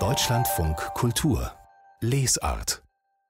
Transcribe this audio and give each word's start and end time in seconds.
Deutschlandfunk 0.00 0.76
Kultur 0.94 1.52
Lesart 2.00 2.82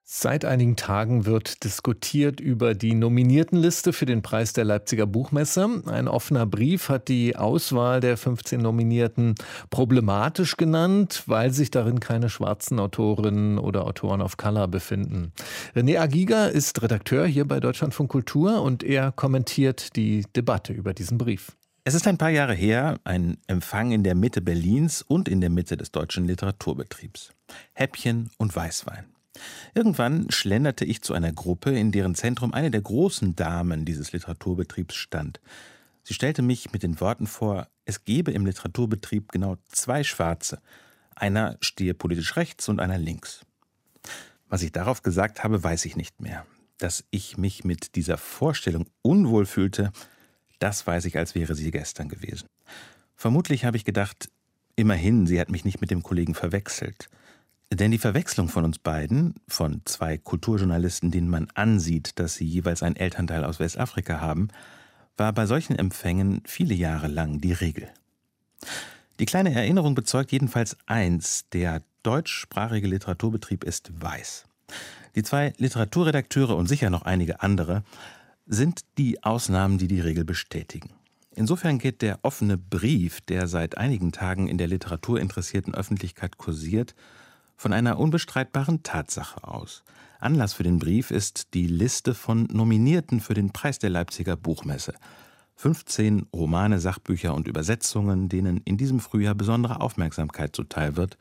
Seit 0.04 0.46
einigen 0.46 0.76
Tagen 0.76 1.26
wird 1.26 1.64
diskutiert 1.64 2.40
über 2.40 2.74
die 2.74 2.94
Nominiertenliste 2.94 3.92
für 3.92 4.06
den 4.06 4.22
Preis 4.22 4.54
der 4.54 4.64
Leipziger 4.64 5.06
Buchmesse. 5.06 5.82
Ein 5.84 6.08
offener 6.08 6.46
Brief 6.46 6.88
hat 6.88 7.08
die 7.08 7.36
Auswahl 7.36 8.00
der 8.00 8.16
15 8.16 8.58
Nominierten 8.58 9.34
problematisch 9.68 10.56
genannt, 10.56 11.24
weil 11.26 11.52
sich 11.52 11.70
darin 11.70 12.00
keine 12.00 12.30
schwarzen 12.30 12.80
Autorinnen 12.80 13.58
oder 13.58 13.86
Autoren 13.86 14.22
of 14.22 14.38
Color 14.38 14.68
befinden. 14.68 15.34
René 15.76 15.98
Agiga 15.98 16.46
ist 16.46 16.80
Redakteur 16.80 17.26
hier 17.26 17.46
bei 17.46 17.60
Deutschlandfunk 17.60 18.10
Kultur 18.10 18.62
und 18.62 18.82
er 18.82 19.12
kommentiert 19.12 19.94
die 19.94 20.24
Debatte 20.34 20.72
über 20.72 20.94
diesen 20.94 21.18
Brief. 21.18 21.54
Es 21.86 21.92
ist 21.92 22.06
ein 22.06 22.16
paar 22.16 22.30
Jahre 22.30 22.54
her, 22.54 22.98
ein 23.04 23.36
Empfang 23.46 23.92
in 23.92 24.04
der 24.04 24.14
Mitte 24.14 24.40
Berlins 24.40 25.02
und 25.02 25.28
in 25.28 25.42
der 25.42 25.50
Mitte 25.50 25.76
des 25.76 25.92
deutschen 25.92 26.26
Literaturbetriebs. 26.26 27.34
Häppchen 27.74 28.30
und 28.38 28.56
Weißwein. 28.56 29.04
Irgendwann 29.74 30.30
schlenderte 30.30 30.86
ich 30.86 31.02
zu 31.02 31.12
einer 31.12 31.30
Gruppe, 31.30 31.78
in 31.78 31.92
deren 31.92 32.14
Zentrum 32.14 32.54
eine 32.54 32.70
der 32.70 32.80
großen 32.80 33.36
Damen 33.36 33.84
dieses 33.84 34.12
Literaturbetriebs 34.12 34.94
stand. 34.94 35.42
Sie 36.04 36.14
stellte 36.14 36.40
mich 36.40 36.72
mit 36.72 36.82
den 36.82 37.00
Worten 37.00 37.26
vor, 37.26 37.68
es 37.84 38.06
gebe 38.06 38.32
im 38.32 38.46
Literaturbetrieb 38.46 39.30
genau 39.30 39.58
zwei 39.68 40.04
Schwarze. 40.04 40.62
Einer 41.14 41.58
stehe 41.60 41.92
politisch 41.92 42.36
rechts 42.36 42.70
und 42.70 42.80
einer 42.80 42.96
links. 42.96 43.44
Was 44.48 44.62
ich 44.62 44.72
darauf 44.72 45.02
gesagt 45.02 45.44
habe, 45.44 45.62
weiß 45.62 45.84
ich 45.84 45.96
nicht 45.96 46.22
mehr. 46.22 46.46
Dass 46.78 47.04
ich 47.10 47.36
mich 47.36 47.62
mit 47.62 47.94
dieser 47.94 48.16
Vorstellung 48.16 48.86
unwohl 49.02 49.44
fühlte, 49.44 49.92
das 50.64 50.86
weiß 50.86 51.04
ich, 51.04 51.18
als 51.18 51.34
wäre 51.34 51.54
sie 51.54 51.70
gestern 51.70 52.08
gewesen. 52.08 52.48
Vermutlich 53.14 53.66
habe 53.66 53.76
ich 53.76 53.84
gedacht, 53.84 54.30
immerhin, 54.76 55.26
sie 55.26 55.38
hat 55.38 55.50
mich 55.50 55.66
nicht 55.66 55.82
mit 55.82 55.90
dem 55.90 56.02
Kollegen 56.02 56.34
verwechselt. 56.34 57.10
Denn 57.70 57.90
die 57.90 57.98
Verwechslung 57.98 58.48
von 58.48 58.64
uns 58.64 58.78
beiden, 58.78 59.34
von 59.46 59.82
zwei 59.84 60.16
Kulturjournalisten, 60.16 61.10
denen 61.10 61.28
man 61.28 61.48
ansieht, 61.54 62.18
dass 62.18 62.36
sie 62.36 62.46
jeweils 62.46 62.82
einen 62.82 62.96
Elternteil 62.96 63.44
aus 63.44 63.60
Westafrika 63.60 64.22
haben, 64.22 64.48
war 65.18 65.34
bei 65.34 65.44
solchen 65.44 65.76
Empfängen 65.76 66.42
viele 66.46 66.74
Jahre 66.74 67.08
lang 67.08 67.40
die 67.40 67.52
Regel. 67.52 67.90
Die 69.20 69.26
kleine 69.26 69.54
Erinnerung 69.54 69.94
bezeugt 69.94 70.32
jedenfalls 70.32 70.78
eins, 70.86 71.44
der 71.52 71.82
deutschsprachige 72.02 72.88
Literaturbetrieb 72.88 73.64
ist 73.64 73.92
weiß. 74.00 74.46
Die 75.14 75.22
zwei 75.22 75.52
Literaturredakteure 75.58 76.56
und 76.56 76.68
sicher 76.68 76.88
noch 76.88 77.02
einige 77.02 77.42
andere 77.42 77.84
sind 78.46 78.82
die 78.98 79.22
Ausnahmen, 79.22 79.78
die 79.78 79.88
die 79.88 80.00
Regel 80.00 80.24
bestätigen. 80.24 80.90
Insofern 81.34 81.78
geht 81.78 82.02
der 82.02 82.20
offene 82.22 82.56
Brief, 82.56 83.20
der 83.22 83.48
seit 83.48 83.76
einigen 83.76 84.12
Tagen 84.12 84.46
in 84.46 84.58
der 84.58 84.68
literaturinteressierten 84.68 85.74
Öffentlichkeit 85.74 86.38
kursiert, 86.38 86.94
von 87.56 87.72
einer 87.72 87.98
unbestreitbaren 87.98 88.82
Tatsache 88.82 89.42
aus. 89.44 89.82
Anlass 90.20 90.54
für 90.54 90.62
den 90.62 90.78
Brief 90.78 91.10
ist 91.10 91.54
die 91.54 91.66
Liste 91.66 92.14
von 92.14 92.44
Nominierten 92.44 93.20
für 93.20 93.34
den 93.34 93.52
Preis 93.52 93.78
der 93.78 93.90
Leipziger 93.90 94.36
Buchmesse. 94.36 94.94
15 95.56 96.26
Romane, 96.32 96.80
Sachbücher 96.80 97.34
und 97.34 97.46
Übersetzungen, 97.46 98.28
denen 98.28 98.58
in 98.58 98.76
diesem 98.76 99.00
Frühjahr 99.00 99.34
besondere 99.34 99.80
Aufmerksamkeit 99.80 100.54
zuteil 100.54 100.96
wird. 100.96 101.16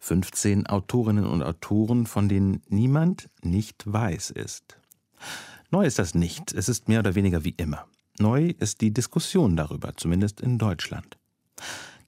15 0.00 0.66
Autorinnen 0.66 1.26
und 1.26 1.42
Autoren, 1.42 2.06
von 2.06 2.28
denen 2.28 2.62
niemand 2.68 3.30
nicht 3.42 3.82
weiß 3.86 4.30
ist. 4.30 4.78
Neu 5.70 5.84
ist 5.84 5.98
das 5.98 6.14
nicht, 6.14 6.52
es 6.52 6.68
ist 6.68 6.88
mehr 6.88 7.00
oder 7.00 7.14
weniger 7.14 7.44
wie 7.44 7.54
immer. 7.56 7.86
Neu 8.18 8.54
ist 8.58 8.80
die 8.80 8.92
Diskussion 8.92 9.56
darüber, 9.56 9.96
zumindest 9.96 10.40
in 10.40 10.58
Deutschland. 10.58 11.18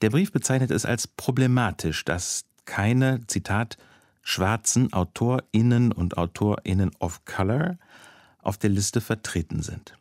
Der 0.03 0.11
Brief 0.11 0.31
bezeichnet 0.31 0.71
es 0.71 0.85
als 0.85 1.07
problematisch, 1.09 2.05
dass 2.05 2.45
keine, 2.65 3.27
Zitat, 3.27 3.77
schwarzen 4.23 4.93
AutorInnen 4.93 5.93
und 5.93 6.19
AutorInnen 6.19 6.91
of 6.99 7.25
Color 7.25 7.79
auf 8.41 8.59
der 8.59 8.71
Liste 8.71 9.01
vertreten 9.01 9.63
sind. 9.63 9.97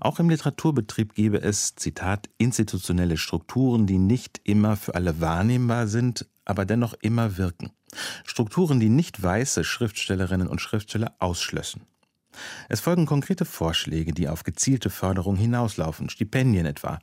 Auch 0.00 0.18
im 0.18 0.28
Literaturbetrieb 0.28 1.14
gebe 1.14 1.40
es, 1.40 1.76
Zitat, 1.76 2.28
institutionelle 2.38 3.16
Strukturen, 3.16 3.86
die 3.86 3.98
nicht 3.98 4.40
immer 4.44 4.76
für 4.76 4.94
alle 4.94 5.20
wahrnehmbar 5.20 5.86
sind, 5.86 6.26
aber 6.44 6.64
dennoch 6.64 6.94
immer 7.00 7.36
wirken. 7.36 7.70
Strukturen, 8.24 8.80
die 8.80 8.88
nicht 8.88 9.22
weiße 9.22 9.64
Schriftstellerinnen 9.64 10.48
und 10.48 10.60
Schriftsteller 10.60 11.14
ausschlössen. 11.18 11.82
Es 12.68 12.80
folgen 12.80 13.06
konkrete 13.06 13.44
Vorschläge, 13.44 14.12
die 14.12 14.28
auf 14.28 14.44
gezielte 14.44 14.90
Förderung 14.90 15.36
hinauslaufen, 15.36 16.10
Stipendien 16.10 16.66
etwa 16.66 16.98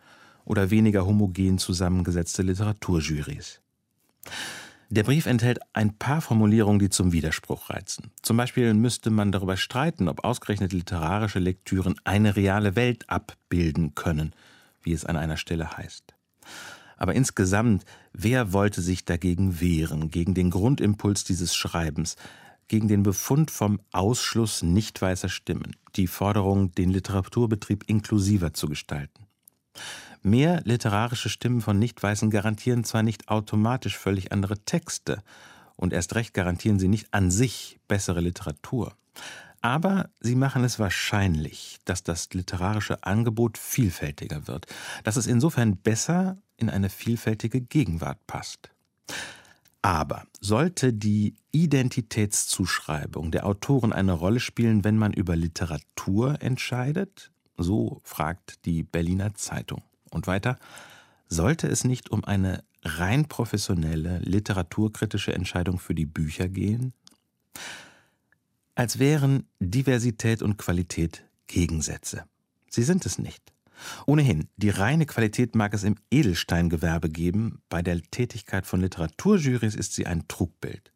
oder 0.45 0.69
weniger 0.69 1.05
homogen 1.05 1.57
zusammengesetzte 1.57 2.41
Literaturjurys. 2.41 3.61
Der 4.89 5.03
Brief 5.03 5.25
enthält 5.25 5.59
ein 5.73 5.97
paar 5.97 6.21
Formulierungen, 6.21 6.79
die 6.79 6.89
zum 6.89 7.11
Widerspruch 7.11 7.69
reizen. 7.69 8.11
Zum 8.21 8.37
Beispiel 8.37 8.73
müsste 8.73 9.09
man 9.09 9.33
darüber 9.33 9.57
streiten, 9.57 10.07
ob 10.07 10.23
ausgerechnet 10.23 10.71
literarische 10.71 11.39
Lektüren 11.39 11.95
eine 12.05 12.37
reale 12.37 12.77
Welt 12.77 13.09
abbilden 13.09 13.95
können, 13.95 14.33
wie 14.81 14.93
es 14.93 15.03
an 15.03 15.17
einer 15.17 15.35
Stelle 15.35 15.75
heißt. 15.77 16.15
Aber 16.95 17.13
insgesamt, 17.13 17.83
wer 18.13 18.53
wollte 18.53 18.81
sich 18.81 19.03
dagegen 19.03 19.59
wehren, 19.59 20.09
gegen 20.09 20.33
den 20.33 20.49
Grundimpuls 20.49 21.25
dieses 21.25 21.53
Schreibens, 21.53 22.15
gegen 22.67 22.87
den 22.87 23.03
Befund 23.03 23.51
vom 23.51 23.79
Ausschluss 23.91 24.61
nicht 24.61 25.01
weißer 25.01 25.29
Stimmen, 25.29 25.75
die 25.95 26.07
Forderung, 26.07 26.71
den 26.73 26.89
Literaturbetrieb 26.89 27.83
inklusiver 27.87 28.53
zu 28.53 28.67
gestalten? 28.67 29.25
Mehr 30.23 30.61
literarische 30.65 31.29
Stimmen 31.29 31.61
von 31.61 31.79
Nicht-Weißen 31.79 32.29
garantieren 32.29 32.83
zwar 32.83 33.03
nicht 33.03 33.29
automatisch 33.29 33.97
völlig 33.97 34.31
andere 34.31 34.57
Texte, 34.59 35.23
und 35.77 35.93
erst 35.93 36.15
recht 36.15 36.33
garantieren 36.33 36.79
sie 36.79 36.87
nicht 36.87 37.13
an 37.13 37.31
sich 37.31 37.79
bessere 37.87 38.19
Literatur. 38.19 38.97
Aber 39.61 40.09
sie 40.19 40.35
machen 40.35 40.63
es 40.63 40.79
wahrscheinlich, 40.79 41.77
dass 41.85 42.03
das 42.03 42.33
literarische 42.33 43.03
Angebot 43.03 43.57
vielfältiger 43.57 44.47
wird, 44.47 44.65
dass 45.03 45.17
es 45.17 45.27
insofern 45.27 45.77
besser 45.77 46.37
in 46.57 46.69
eine 46.69 46.89
vielfältige 46.89 47.61
Gegenwart 47.61 48.25
passt. 48.27 48.71
Aber 49.87 50.27
sollte 50.41 50.91
die 50.91 51.37
Identitätszuschreibung 51.53 53.31
der 53.31 53.45
Autoren 53.45 53.93
eine 53.93 54.11
Rolle 54.11 54.41
spielen, 54.41 54.83
wenn 54.83 54.97
man 54.97 55.13
über 55.13 55.37
Literatur 55.37 56.41
entscheidet? 56.41 57.31
So 57.55 58.01
fragt 58.03 58.65
die 58.65 58.83
Berliner 58.83 59.33
Zeitung. 59.35 59.83
Und 60.11 60.27
weiter, 60.27 60.57
sollte 61.29 61.67
es 61.67 61.85
nicht 61.85 62.11
um 62.11 62.25
eine 62.25 62.65
rein 62.83 63.29
professionelle, 63.29 64.19
literaturkritische 64.19 65.33
Entscheidung 65.33 65.79
für 65.79 65.95
die 65.95 66.05
Bücher 66.05 66.49
gehen? 66.49 66.91
Als 68.75 68.99
wären 68.99 69.47
Diversität 69.61 70.41
und 70.41 70.57
Qualität 70.57 71.23
Gegensätze. 71.47 72.25
Sie 72.69 72.83
sind 72.83 73.05
es 73.05 73.19
nicht. 73.19 73.53
Ohnehin, 74.05 74.49
die 74.57 74.69
reine 74.69 75.05
Qualität 75.05 75.55
mag 75.55 75.73
es 75.73 75.83
im 75.83 75.95
Edelsteingewerbe 76.11 77.09
geben, 77.09 77.61
bei 77.69 77.81
der 77.81 78.01
Tätigkeit 78.01 78.65
von 78.65 78.81
Literaturjurys 78.81 79.75
ist 79.75 79.93
sie 79.93 80.05
ein 80.05 80.27
Trugbild. 80.27 80.91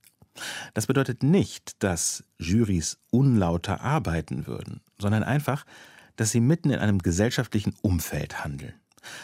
Das 0.74 0.88
bedeutet 0.88 1.24
nicht, 1.24 1.84
dass 1.84 2.24
Jurys 2.38 2.97
unlauter 3.12 3.81
arbeiten 3.81 4.47
würden, 4.47 4.81
sondern 5.00 5.24
einfach, 5.24 5.66
dass 6.16 6.31
sie 6.31 6.40
mitten 6.40 6.69
in 6.69 6.80
einem 6.80 7.00
gesellschaftlichen 7.00 7.75
Umfeld 7.81 8.44
handeln. 8.44 8.74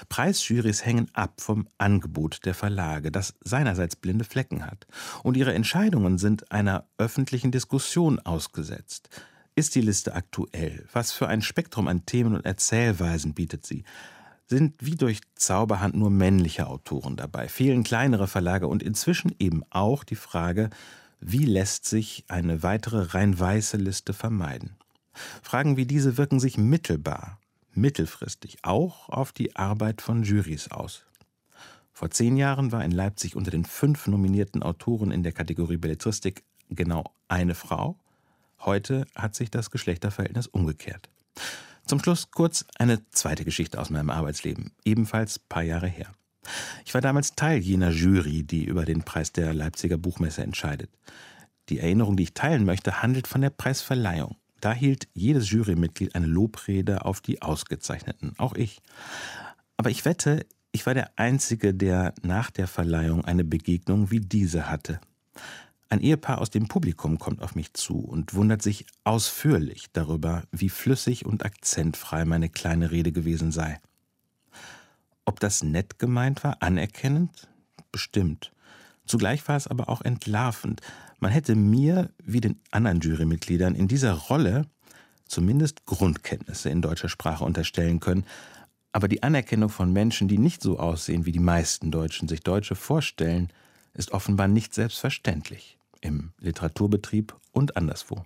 Preisjurys 0.10 0.86
hängen 0.86 1.10
ab 1.14 1.40
vom 1.40 1.68
Angebot 1.78 2.46
der 2.46 2.56
Verlage, 2.56 3.12
das 3.12 3.36
seinerseits 3.42 3.96
blinde 3.96 4.26
Flecken 4.26 4.66
hat. 4.66 4.88
Und 5.24 5.38
ihre 5.38 5.54
Entscheidungen 5.54 6.18
sind 6.18 6.52
einer 6.52 6.88
öffentlichen 6.98 7.52
Diskussion 7.52 8.20
ausgesetzt. 8.20 9.10
Ist 9.58 9.74
die 9.74 9.82
Liste 9.82 10.14
aktuell? 10.14 10.86
Was 10.94 11.12
für 11.12 11.28
ein 11.28 11.42
Spektrum 11.42 11.88
an 11.88 12.06
Themen 12.06 12.36
und 12.36 12.46
Erzählweisen 12.46 13.34
bietet 13.34 13.66
sie? 13.66 13.86
Sind 14.46 14.76
wie 14.80 14.96
durch 14.96 15.22
Zauberhand 15.34 15.96
nur 15.96 16.12
männliche 16.12 16.68
Autoren 16.68 17.16
dabei? 17.16 17.48
Fehlen 17.48 17.84
kleinere 17.84 18.28
Verlage 18.28 18.68
und 18.68 18.84
inzwischen 18.84 19.34
eben 19.40 19.64
auch 19.72 20.04
die 20.04 20.16
Frage, 20.16 20.70
wie 21.20 21.46
lässt 21.46 21.86
sich 21.86 22.24
eine 22.28 22.62
weitere 22.62 23.16
rein 23.16 23.40
weiße 23.40 23.78
Liste 23.78 24.14
vermeiden? 24.14 24.76
Fragen 25.42 25.76
wie 25.76 25.88
diese 25.88 26.18
wirken 26.18 26.40
sich 26.40 26.60
mittelbar 26.60 27.40
mittelfristig 27.74 28.60
auch 28.62 29.10
auf 29.10 29.32
die 29.32 29.56
Arbeit 29.56 30.04
von 30.04 30.22
Jurys 30.22 30.70
aus. 30.70 31.04
Vor 31.94 32.12
zehn 32.12 32.38
Jahren 32.38 32.72
war 32.72 32.86
in 32.86 32.92
Leipzig 32.92 33.36
unter 33.36 33.50
den 33.50 33.66
fünf 33.66 34.06
nominierten 34.06 34.62
Autoren 34.62 35.10
in 35.10 35.24
der 35.24 35.32
Kategorie 35.32 35.78
Belletristik 35.78 36.44
genau 36.70 37.06
eine 37.28 37.56
Frau. 37.56 37.98
Heute 38.60 39.06
hat 39.16 39.36
sich 39.36 39.52
das 39.52 39.72
Geschlechterverhältnis 39.72 40.48
umgekehrt. 40.48 41.10
Zum 41.86 42.00
Schluss 42.00 42.32
kurz 42.32 42.66
eine 42.78 43.00
zweite 43.12 43.46
Geschichte 43.46 43.80
aus 43.80 43.90
meinem 43.90 44.10
Arbeitsleben, 44.10 44.72
ebenfalls 44.84 45.40
paar 45.40 45.64
Jahre 45.64 45.88
her. 45.88 46.12
Ich 46.86 46.94
war 46.94 47.02
damals 47.02 47.36
Teil 47.36 47.60
jener 47.60 47.92
Jury, 47.92 48.44
die 48.44 48.66
über 48.66 48.86
den 48.86 49.04
Preis 49.04 49.32
der 49.32 49.54
Leipziger 49.54 49.98
Buchmesse 49.98 50.44
entscheidet. 50.44 50.90
Die 51.70 51.80
Erinnerung, 51.80 52.18
die 52.18 52.24
ich 52.24 52.34
teilen 52.34 52.66
möchte, 52.66 53.02
handelt 53.02 53.28
von 53.28 53.42
der 53.42 53.50
Preisverleihung. 53.50 54.38
Da 54.62 54.74
hielt 54.74 55.08
jedes 55.14 55.50
Jurymitglied 55.50 56.16
eine 56.16 56.26
Lobrede 56.26 57.06
auf 57.06 57.22
die 57.22 57.42
Ausgezeichneten, 57.42 58.34
auch 58.38 58.56
ich. 58.56 58.82
Aber 59.78 59.90
ich 59.90 60.06
wette, 60.06 60.46
Ich 60.72 60.86
war 60.86 60.94
der 60.94 61.18
Einzige, 61.18 61.74
der 61.74 62.14
nach 62.22 62.52
der 62.52 62.68
Verleihung 62.68 63.26
eine 63.26 63.44
Begegnung 63.44 64.12
wie 64.12 64.20
diese 64.20 64.70
hatte. 64.70 65.00
Ein 65.90 66.02
Ehepaar 66.02 66.40
aus 66.42 66.50
dem 66.50 66.68
Publikum 66.68 67.18
kommt 67.18 67.42
auf 67.42 67.56
mich 67.56 67.74
zu 67.74 68.00
und 68.00 68.34
wundert 68.34 68.62
sich 68.62 68.86
ausführlich 69.06 69.86
darüber, 69.94 70.44
wie 70.52 70.68
flüssig 70.68 71.26
und 71.26 71.46
akzentfrei 71.46 72.26
meine 72.26 72.50
kleine 72.50 72.92
Rede 72.92 73.14
gewesen 73.14 73.54
sei. 73.54 73.80
Ob 75.24 75.40
das 75.40 75.64
nett 75.64 75.98
gemeint 75.98 76.44
war, 76.44 76.62
anerkennend? 76.62 77.48
Bestimmt. 77.92 78.52
Zugleich 79.06 79.48
war 79.48 79.56
es 79.56 79.68
aber 79.68 79.88
auch 79.88 80.02
entlarvend. 80.02 80.82
Man 81.20 81.32
hätte 81.32 81.56
mir, 81.56 82.10
wie 82.22 82.42
den 82.42 82.60
anderen 82.72 83.00
Jurymitgliedern, 83.00 83.74
in 83.74 83.88
dieser 83.88 84.14
Rolle 84.14 84.66
zumindest 85.26 85.86
Grundkenntnisse 85.86 86.70
in 86.70 86.82
deutscher 86.82 87.10
Sprache 87.10 87.46
unterstellen 87.46 88.02
können. 88.02 88.26
Aber 88.92 89.08
die 89.08 89.24
Anerkennung 89.24 89.70
von 89.70 89.94
Menschen, 89.94 90.28
die 90.28 90.38
nicht 90.38 90.62
so 90.62 90.80
aussehen, 90.80 91.26
wie 91.26 91.32
die 91.32 91.40
meisten 91.40 91.92
Deutschen 91.92 92.28
sich 92.28 92.42
Deutsche 92.42 92.76
vorstellen, 92.76 93.52
ist 93.94 94.12
offenbar 94.12 94.50
nicht 94.50 94.74
selbstverständlich 94.74 95.77
im 96.02 96.34
Literaturbetrieb 96.40 97.36
und 97.52 97.78
anderswo. 97.78 98.26